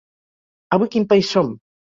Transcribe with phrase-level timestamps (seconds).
[0.77, 1.55] Avui quin país som?